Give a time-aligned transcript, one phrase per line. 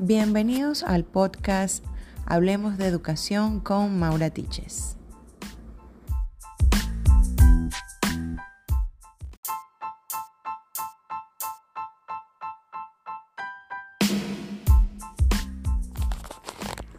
[0.00, 1.84] Bienvenidos al podcast
[2.24, 4.96] Hablemos de Educación con Maura Tiches.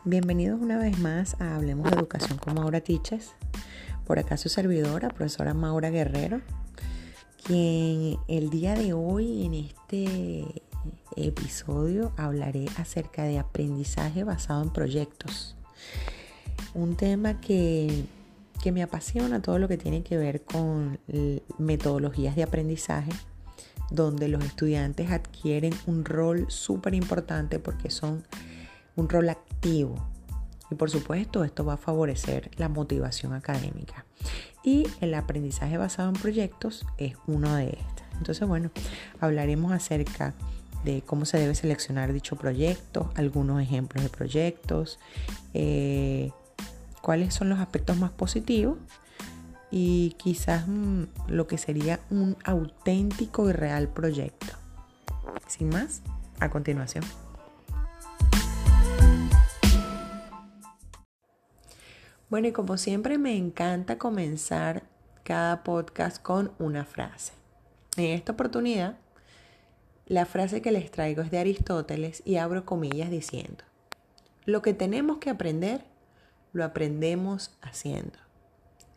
[0.04, 3.31] Bienvenidos una vez más a Hablemos de Educación con Maura Tiches.
[4.05, 6.41] Por acá su servidora, profesora Maura Guerrero,
[7.45, 10.63] quien el día de hoy en este
[11.16, 15.55] episodio hablaré acerca de aprendizaje basado en proyectos.
[16.73, 18.05] Un tema que,
[18.61, 20.99] que me apasiona todo lo que tiene que ver con
[21.57, 23.11] metodologías de aprendizaje,
[23.89, 28.23] donde los estudiantes adquieren un rol súper importante porque son
[28.95, 29.95] un rol activo.
[30.71, 34.05] Y por supuesto esto va a favorecer la motivación académica.
[34.63, 37.99] Y el aprendizaje basado en proyectos es uno de estos.
[38.17, 38.69] Entonces, bueno,
[39.19, 40.33] hablaremos acerca de
[41.05, 44.99] cómo se debe seleccionar dicho proyecto, algunos ejemplos de proyectos,
[45.53, 46.31] eh,
[47.02, 48.77] cuáles son los aspectos más positivos
[49.71, 54.47] y quizás mm, lo que sería un auténtico y real proyecto.
[55.47, 56.02] Sin más,
[56.39, 57.03] a continuación.
[62.30, 64.83] Bueno, y como siempre me encanta comenzar
[65.23, 67.33] cada podcast con una frase.
[67.97, 68.97] En esta oportunidad
[70.09, 73.63] la frase que les traigo es de Aristóteles y abro comillas diciendo,
[74.45, 75.85] lo que tenemos que aprender,
[76.52, 78.17] lo aprendemos haciendo.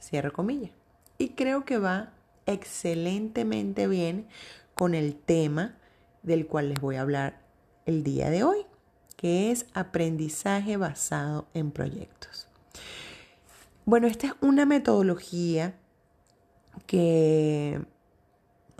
[0.01, 0.73] Cierro comillas.
[1.19, 2.15] Y creo que va
[2.47, 4.27] excelentemente bien
[4.75, 5.77] con el tema
[6.23, 7.43] del cual les voy a hablar
[7.85, 8.65] el día de hoy,
[9.17, 12.49] que es aprendizaje basado en proyectos.
[13.85, 15.75] Bueno, esta es una metodología
[16.87, 17.83] que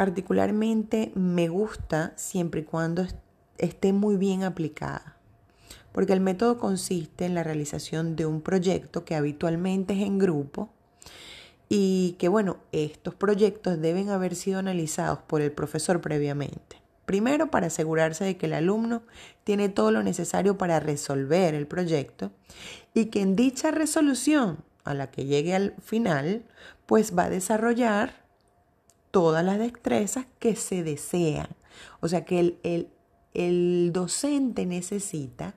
[0.03, 3.07] particularmente me gusta siempre y cuando
[3.57, 5.17] esté muy bien aplicada,
[5.93, 10.71] porque el método consiste en la realización de un proyecto que habitualmente es en grupo
[11.69, 16.83] y que bueno, estos proyectos deben haber sido analizados por el profesor previamente.
[17.07, 19.05] Primero, para asegurarse de que el alumno
[19.45, 22.33] tiene todo lo necesario para resolver el proyecto
[22.93, 26.43] y que en dicha resolución a la que llegue al final,
[26.87, 28.22] pues va a desarrollar
[29.13, 31.47] todas las destrezas que se desean.
[32.01, 35.55] O sea que el, docente necesita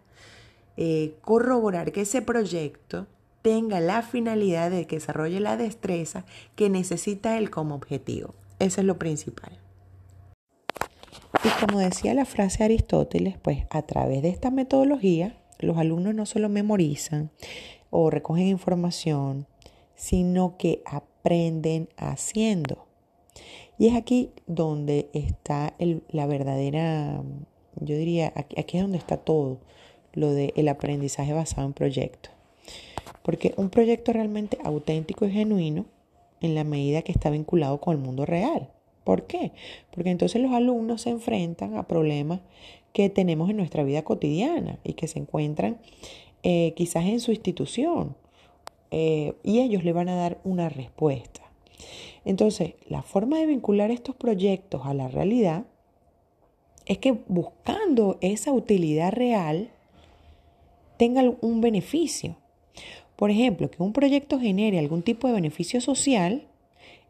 [0.77, 3.07] eh, corroborar que ese proyecto
[3.41, 8.35] tenga la finalidad de que desarrolle la destreza que necesita él como objetivo.
[8.59, 9.59] Eso es lo principal.
[11.43, 16.15] Y como decía la frase de Aristóteles, pues a través de esta metodología, los alumnos
[16.15, 17.31] no solo memorizan
[17.89, 19.47] o recogen información,
[19.95, 22.87] sino que aprenden haciendo.
[23.77, 25.73] Y es aquí donde está
[26.09, 27.21] la verdadera,
[27.79, 29.59] yo diría, aquí, es donde está todo
[30.13, 32.31] lo del aprendizaje basado en proyectos.
[33.21, 35.85] Porque un proyecto realmente auténtico y genuino
[36.41, 38.69] en la medida que está vinculado con el mundo real.
[39.03, 39.51] ¿Por qué?
[39.91, 42.41] Porque entonces los alumnos se enfrentan a problemas
[42.93, 45.77] que tenemos en nuestra vida cotidiana y que se encuentran
[46.43, 48.15] eh, quizás en su institución
[48.91, 51.41] eh, y ellos le van a dar una respuesta.
[52.25, 55.65] Entonces, la forma de vincular estos proyectos a la realidad
[56.85, 59.71] es que buscando esa utilidad real
[60.97, 62.37] tenga un beneficio.
[63.15, 66.47] Por ejemplo, que un proyecto genere algún tipo de beneficio social,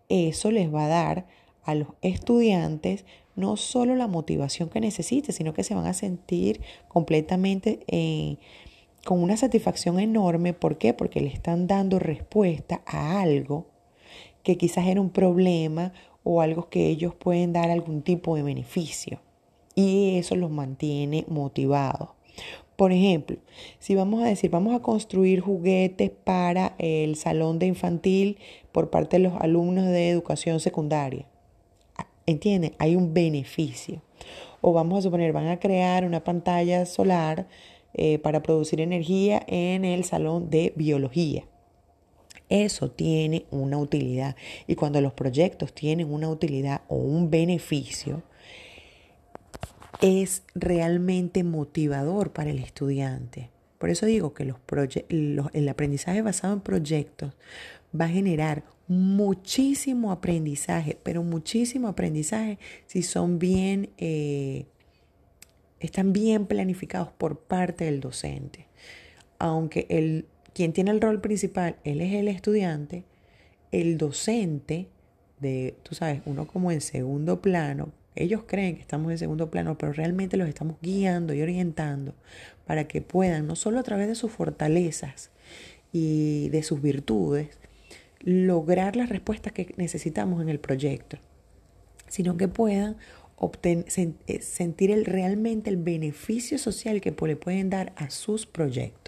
[0.09, 1.27] eso les va a dar
[1.63, 3.05] a los estudiantes
[3.35, 8.37] no solo la motivación que necesiten, sino que se van a sentir completamente eh,
[9.03, 10.53] con una satisfacción enorme.
[10.53, 10.93] ¿Por qué?
[10.93, 13.74] Porque le están dando respuesta a algo
[14.45, 15.91] que quizás era un problema
[16.23, 19.19] o algo que ellos pueden dar algún tipo de beneficio.
[19.73, 22.09] Y eso los mantiene motivados.
[22.75, 23.37] Por ejemplo,
[23.79, 28.37] si vamos a decir, vamos a construir juguetes para el salón de infantil
[28.71, 31.25] por parte de los alumnos de educación secundaria.
[32.25, 32.75] ¿Entienden?
[32.77, 34.01] Hay un beneficio.
[34.61, 37.47] O vamos a suponer, van a crear una pantalla solar
[37.93, 41.45] eh, para producir energía en el salón de biología.
[42.49, 44.35] Eso tiene una utilidad.
[44.67, 48.23] Y cuando los proyectos tienen una utilidad o un beneficio,
[50.01, 53.49] es realmente motivador para el estudiante.
[53.77, 54.57] Por eso digo que los
[55.09, 57.33] el aprendizaje basado en proyectos
[57.99, 64.65] va a generar muchísimo aprendizaje, pero muchísimo aprendizaje si son bien, eh,
[65.79, 68.67] están bien planificados por parte del docente.
[69.39, 70.25] Aunque el
[70.55, 73.03] quien tiene el rol principal, él es el estudiante,
[73.73, 74.87] el docente,
[75.41, 79.77] de, tú sabes, uno como en segundo plano, ellos creen que estamos en segundo plano,
[79.77, 82.15] pero realmente los estamos guiando y orientando
[82.65, 85.29] para que puedan, no solo a través de sus fortalezas
[85.91, 87.49] y de sus virtudes,
[88.21, 91.17] lograr las respuestas que necesitamos en el proyecto,
[92.07, 92.95] sino que puedan
[93.63, 99.04] eh, sentir realmente el beneficio social que le pueden dar a sus proyectos.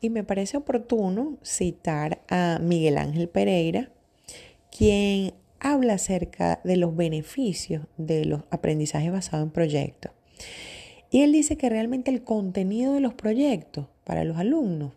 [0.00, 3.90] Y me parece oportuno citar a Miguel Ángel Pereira,
[4.76, 10.12] quien habla acerca de los beneficios de los aprendizajes basados en proyectos.
[11.10, 14.92] Y él dice que realmente el contenido de los proyectos para los alumnos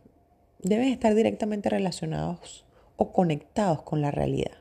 [0.61, 2.65] deben estar directamente relacionados
[2.95, 4.57] o conectados con la realidad.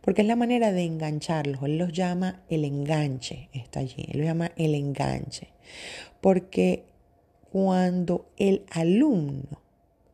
[0.00, 1.62] Porque es la manera de engancharlos.
[1.62, 4.06] Él los llama el enganche, está allí.
[4.12, 5.48] Él lo llama el enganche.
[6.20, 6.84] Porque
[7.52, 9.62] cuando el alumno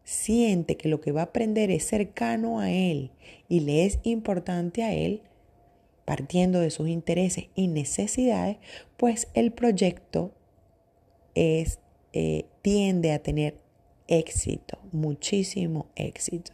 [0.04, 3.10] siente que lo que va a aprender es cercano a él
[3.48, 5.22] y le es importante a él,
[6.04, 8.58] partiendo de sus intereses y necesidades,
[8.96, 10.32] pues el proyecto
[11.34, 11.80] es,
[12.12, 13.58] eh, tiende a tener
[14.06, 16.52] éxito, muchísimo éxito.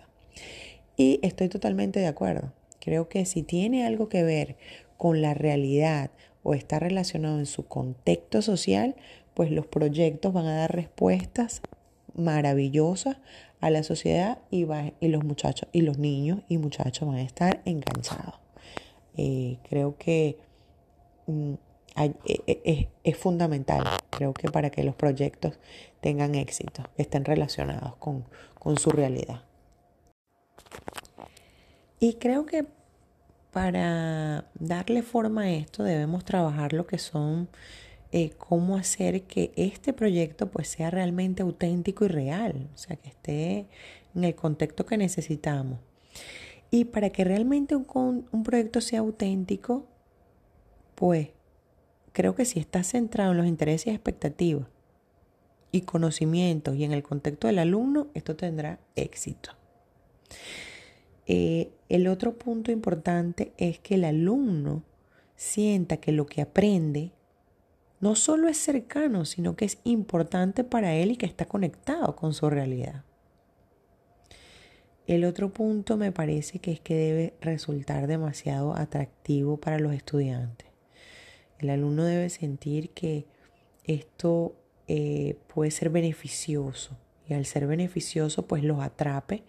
[0.97, 2.53] Y estoy totalmente de acuerdo.
[2.81, 4.57] Creo que si tiene algo que ver
[4.97, 6.11] con la realidad
[6.43, 8.97] o está relacionado en su contexto social,
[9.41, 11.63] pues los proyectos van a dar respuestas
[12.15, 13.17] maravillosas
[13.63, 14.67] a la sociedad y,
[15.01, 18.35] y los muchachos y los niños y muchachos van a estar enganchados.
[19.17, 20.37] Eh, creo que
[21.27, 21.55] mm,
[21.97, 25.59] e, e, es, fundamental, creo que para que los proyectos
[26.03, 28.27] tengan éxito, estén relacionados con,
[28.59, 29.43] con su realidad.
[31.99, 32.67] Y creo que
[33.53, 37.49] para darle forma a esto debemos trabajar lo que son
[38.13, 43.09] eh, cómo hacer que este proyecto pues sea realmente auténtico y real, o sea, que
[43.09, 43.69] esté
[44.17, 45.79] en el contexto que necesitamos.
[46.73, 49.87] Y para que realmente un, proyecto sea auténtico,
[50.97, 51.29] pues
[52.13, 54.67] creo que si está centrado en los intereses y expectativas
[55.71, 59.53] y conocimientos y en el contexto del alumno, esto tendrá éxito.
[61.27, 64.83] Eh, el otro punto importante es que el alumno
[65.37, 67.13] sienta que lo que aprende
[68.01, 72.33] no solo es cercano, sino que es importante para él y que está conectado con
[72.33, 73.05] su realidad.
[75.07, 80.69] El otro punto me parece que es que debe resultar demasiado atractivo para los estudiantes.
[81.59, 83.27] El alumno debe sentir que
[83.85, 84.57] esto
[84.89, 86.97] eh, puede ser beneficioso
[87.29, 89.43] y al ser beneficioso pues los atrape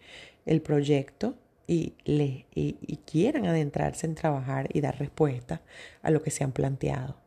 [0.46, 1.36] el proyecto
[1.68, 5.62] y, le, y quieran adentrarse en trabajar y dar respuesta
[6.02, 7.21] a lo que se han planteado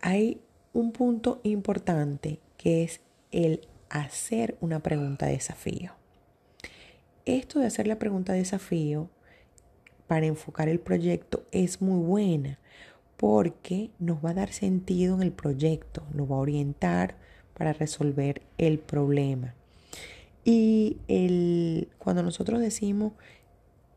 [0.00, 0.40] hay
[0.72, 3.00] un punto importante que es
[3.30, 5.92] el hacer una pregunta de desafío.
[7.26, 9.08] Esto de hacer la pregunta de desafío
[10.06, 12.58] para enfocar el proyecto es muy buena
[13.16, 17.16] porque nos va a dar sentido en el proyecto, nos va a orientar
[17.54, 19.54] para resolver el problema.
[20.42, 23.12] Y el, cuando nosotros decimos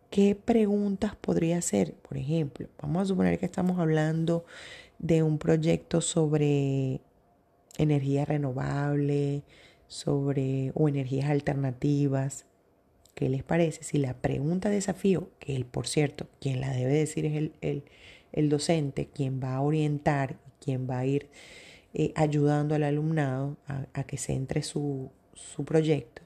[0.10, 4.46] qué preguntas podría hacer, por ejemplo, vamos a suponer que estamos hablando
[5.00, 7.02] de un proyecto sobre
[7.78, 9.44] energía renovable,
[9.88, 12.46] sobre o energías alternativas.
[13.16, 13.84] ¿Qué les parece?
[13.84, 17.84] Si la pregunta desafío, que él, por cierto, quien la debe decir es el,
[18.32, 21.30] el, docente, quien va a orientar, quien va a ir
[21.94, 26.24] eh, ayudando al alumnado a, a que se entre su, su proyecto.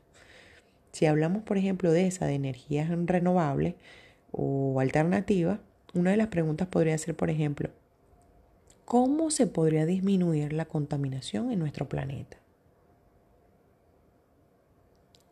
[0.93, 3.75] Si hablamos, por ejemplo, de esa, de energías renovables
[4.31, 5.59] o alternativas,
[5.93, 7.69] una de las preguntas podría ser, por ejemplo,
[8.87, 12.37] ¿Cómo se podría disminuir la contaminación en nuestro planeta?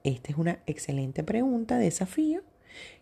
[0.03, 2.41] Esta es una excelente pregunta, desafío,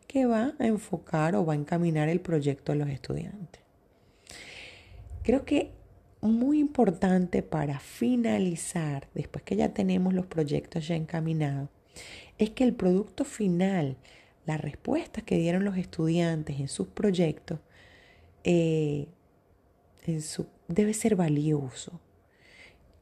[0.06, 3.64] que va a enfocar o va a encaminar el proyecto de los estudiantes.
[5.24, 5.72] Creo que
[6.22, 11.70] muy importante para finalizar, después que ya tenemos los proyectos ya encaminados,
[12.38, 13.98] es que el producto final,
[14.46, 17.60] las respuestas que dieron los estudiantes en sus proyectos,
[18.44, 19.08] eh,
[20.68, 22.00] debe ser valioso.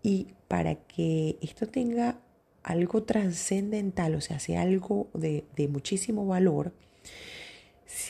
[0.04, 2.20] Y para que esto tenga
[2.64, 6.74] algo trascendental, o sea, sea algo de, muchísimo valor,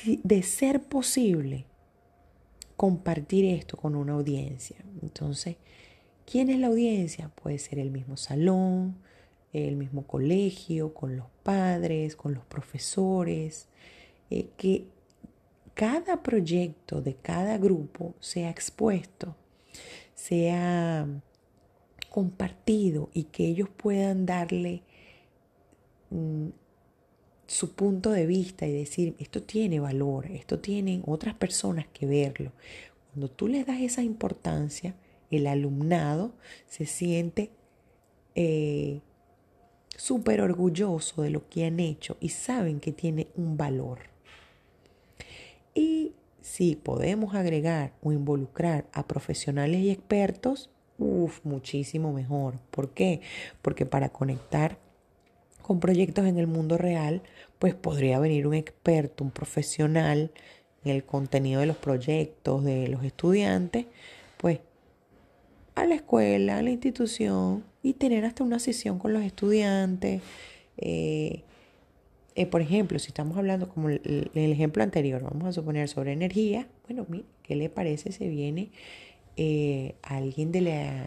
[0.05, 1.65] de ser posible
[2.75, 4.77] compartir esto con una audiencia.
[5.01, 5.57] Entonces,
[6.25, 7.29] ¿quién es la audiencia?
[7.29, 8.97] Puede ser el mismo salón,
[9.53, 13.67] el mismo colegio, con los padres, con los profesores,
[14.29, 14.87] eh, que
[15.73, 19.35] cada proyecto de cada grupo sea expuesto,
[20.13, 21.07] sea
[22.09, 24.83] compartido y que ellos puedan darle
[26.09, 26.49] mm,
[27.47, 32.51] su punto de vista y decir, esto tiene valor, esto tienen otras personas que verlo.
[33.09, 34.95] Cuando tú le das esa importancia,
[35.29, 36.33] el alumnado
[36.67, 37.51] se siente
[38.35, 39.01] eh,
[39.97, 44.10] súper orgulloso de lo que han hecho y saben que tiene un valor.
[45.73, 52.59] Y si podemos agregar o involucrar a profesionales y expertos, uff, muchísimo mejor.
[52.71, 53.21] ¿Por qué?
[53.61, 54.77] Porque para conectar
[55.61, 57.21] con proyectos en el mundo real,
[57.59, 60.31] pues podría venir un experto, un profesional
[60.83, 63.85] en el contenido de los proyectos de los estudiantes,
[64.37, 64.59] pues
[65.75, 70.21] a la escuela, a la institución y tener hasta una sesión con los estudiantes.
[70.77, 71.43] Eh,
[72.35, 76.13] eh, por ejemplo, si estamos hablando como el, el, ejemplo anterior, vamos a suponer sobre
[76.13, 78.71] energía, bueno, mire, ¿qué le parece si viene
[79.37, 81.05] eh, alguien de la,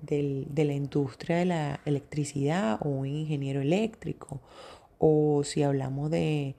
[0.00, 4.40] de la industria de la electricidad o un ingeniero eléctrico?
[4.98, 6.54] O si hablamos de,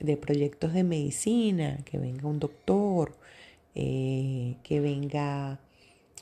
[0.00, 3.16] de proyectos de medicina, que venga un doctor,
[3.74, 5.58] eh, que venga,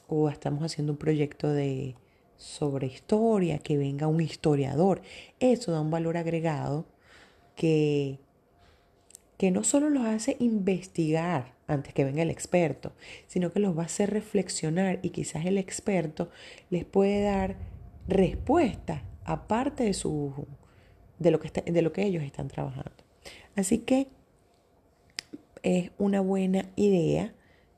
[0.09, 1.95] o estamos haciendo un proyecto de
[2.43, 5.01] sobre historia, que venga un historiador.
[5.39, 6.85] Eso da un valor agregado
[7.55, 8.19] que,
[9.39, 12.93] que no solo los hace investigar antes que venga el experto,
[13.29, 16.31] sino que los va a hacer reflexionar y quizás el experto
[16.69, 17.57] les puede dar
[18.09, 20.47] respuesta aparte de, su,
[21.21, 22.91] de, lo, que de lo que ellos están trabajando.
[23.55, 24.09] Así que
[25.63, 27.33] es una buena idea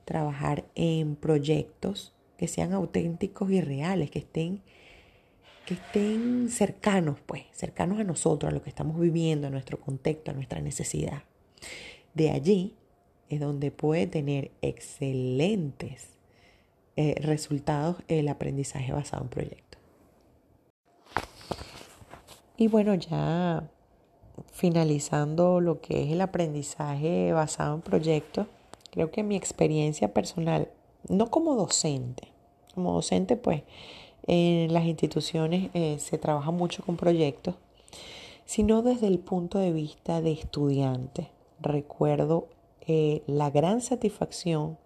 [0.05, 4.61] trabajar en proyectos que sean auténticos y reales, que estén,
[5.65, 10.31] que estén cercanos, pues, cercanos a nosotros, a lo que estamos viviendo, a nuestro contexto,
[10.31, 11.23] a nuestra necesidad.
[12.13, 12.75] De allí
[13.29, 16.15] es donde puede tener excelentes
[16.95, 19.81] eh, resultados el aprendizaje basado en proyectos.
[22.57, 23.69] Y bueno, ya
[24.51, 28.47] finalizando lo que es el aprendizaje basado en proyectos,
[28.91, 30.69] creo que mi experiencia personal,
[31.09, 32.29] no como docente,
[32.73, 33.63] como docente pues
[34.27, 37.55] en las instituciones eh, se trabaja mucho con proyectos,
[38.45, 41.29] sino desde el punto de vista de estudiante.
[41.59, 42.47] Recuerdo
[42.87, 44.77] eh, la gran satisfacción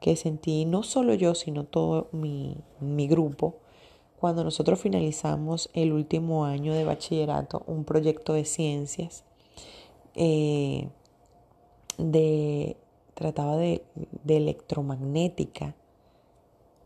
[0.00, 3.56] que sentí no solo yo, sino todo mi, mi grupo,
[4.18, 9.24] cuando nosotros finalizamos el último año de bachillerato, un proyecto de ciencias,
[10.14, 10.88] eh,
[11.96, 12.76] de,
[13.20, 13.84] trataba de,
[14.24, 15.74] de, electromagnética.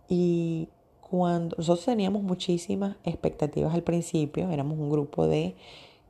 [0.09, 0.69] Y
[1.01, 5.55] cuando nosotros teníamos muchísimas expectativas al principio, éramos un grupo de,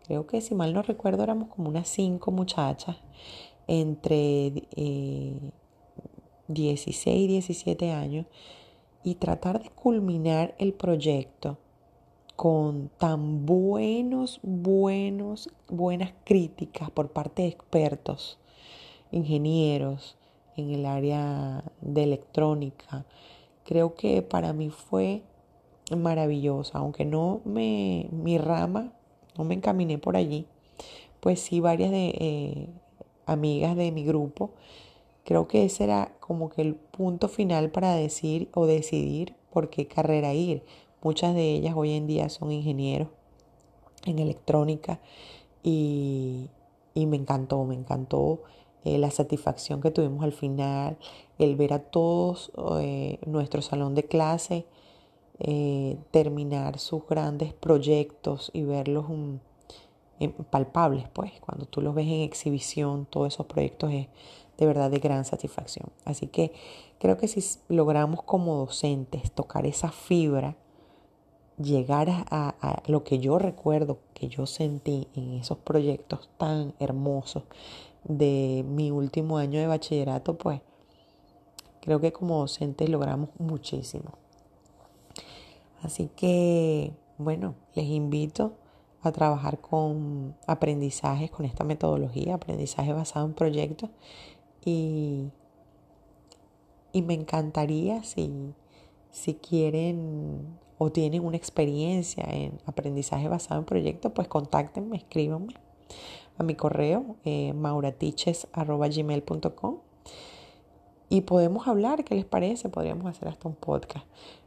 [0.06, 2.96] creo que si mal no recuerdo, éramos como unas cinco muchachas
[3.66, 4.62] entre
[6.48, 8.24] 16 y 17 años
[9.02, 11.58] y tratar de culminar el proyecto
[12.34, 18.38] con tan buenos, buenos, buenas críticas por parte de expertos,
[19.14, 20.16] ingenieros
[20.56, 23.04] en el área de electrónica,
[23.64, 25.23] creo que para mí fue
[25.97, 28.92] maravillosa, aunque no me, mi rama,
[29.37, 30.47] no me encaminé por allí,
[31.21, 32.68] pues sí varias de eh,
[33.26, 34.50] amigas de mi grupo,
[35.25, 39.87] creo que ese era como que el punto final para decir o decidir por qué
[39.87, 40.62] carrera ir.
[41.02, 43.09] Muchas de ellas hoy en día son ingenieros
[44.06, 45.00] en electrónica
[45.62, 46.49] y,
[46.94, 48.42] me encantó, me encantó
[48.84, 50.98] eh, la satisfacción que tuvimos al final,
[51.38, 54.66] el ver a todos eh, nuestro salón de clase
[55.40, 59.40] eh, terminar sus grandes proyectos y verlos un,
[60.50, 64.06] palpables, pues, cuando tú los ves en exhibición, todos esos proyectos es
[64.58, 65.88] de verdad de gran satisfacción.
[66.04, 66.52] Así que
[67.00, 70.56] creo que si logramos como docentes tocar esa fibra,
[71.58, 77.44] llegar a, lo que yo recuerdo, que yo sentí en esos proyectos tan hermosos
[78.04, 80.61] de mi último año de bachillerato, pues
[81.80, 84.18] creo que como docentes logramos muchísimo.
[85.82, 88.54] Así que, bueno, les invito
[89.02, 93.90] a trabajar con aprendizajes, con esta metodología, aprendizaje basado en proyectos.
[94.64, 95.28] Y,
[96.92, 98.54] y me encantaría si,
[99.11, 105.54] si quieren o tienen una experiencia en aprendizaje basado en proyectos, pues contáctenme, escríbanme
[106.36, 109.78] a mi correo eh, mauratiches.gmail.com
[111.08, 112.68] y podemos hablar, ¿qué les parece?
[112.68, 114.04] Podríamos hacer hasta un podcast.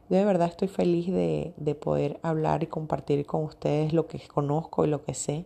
[0.08, 4.20] Yo de verdad estoy feliz de, de poder hablar y compartir con ustedes lo que
[4.28, 5.44] conozco y lo que sé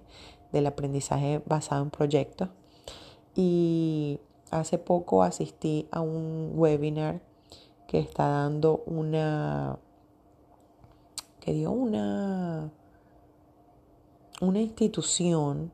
[0.52, 2.50] del aprendizaje basado en proyectos.
[3.34, 4.20] Y
[4.50, 7.22] hace poco asistí a un webinar
[7.88, 9.78] que está dando una,
[11.42, 12.70] que dio una,
[14.40, 15.72] una institución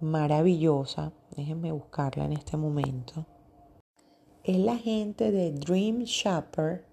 [0.00, 3.26] maravillosa, déjenme buscarla en este momento,
[4.44, 6.86] es la gente de Dream Shopper,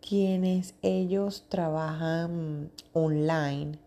[0.00, 3.78] quienes ellos trabajan online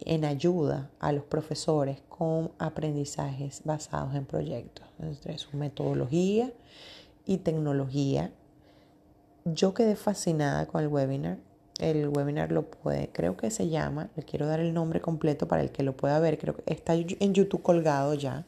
[0.00, 4.86] en ayuda a los profesores con aprendizajes basados en proyectos.
[4.98, 6.52] Entre su metodología
[7.24, 8.32] y tecnología.
[9.44, 11.38] Yo quedé fascinada con el webinar.
[11.82, 15.62] El webinar lo puede, creo que se llama, le quiero dar el nombre completo para
[15.62, 18.46] el que lo pueda ver, creo que está en YouTube colgado ya,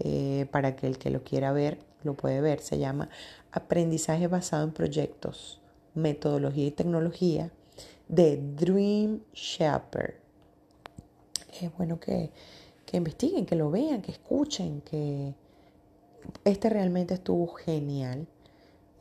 [0.00, 2.60] eh, para que el que lo quiera ver lo puede ver.
[2.60, 3.08] Se llama
[3.52, 5.60] Aprendizaje basado en proyectos,
[5.94, 7.50] metodología y tecnología
[8.08, 10.26] de Dream Shaper
[11.64, 12.30] es bueno que,
[12.84, 15.34] que investiguen, que lo vean, que escuchen, que
[16.44, 18.26] este realmente estuvo genial.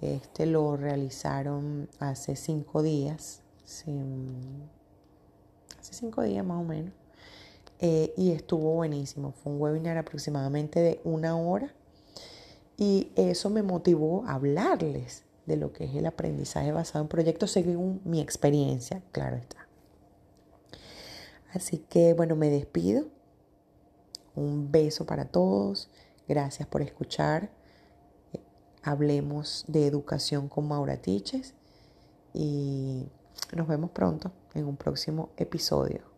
[0.02, 3.94] Este lo realizaron hace cinco días, hace
[5.94, 6.94] cinco días más o menos,
[7.80, 9.32] eh, y estuvo buenísimo.
[9.32, 11.74] Fue un webinar aproximadamente de una hora
[12.78, 17.52] y eso me motivó a hablarles de lo que es el aprendizaje basado en proyectos
[17.52, 19.68] según mi experiencia, claro está.
[21.54, 23.06] Así que bueno, me despido.
[24.36, 25.90] Un beso para todos.
[26.28, 27.50] Gracias por escuchar.
[28.88, 31.56] Hablemos de educación con Maura Tiches
[32.36, 33.08] y
[33.56, 36.15] nos vemos pronto en un próximo episodio.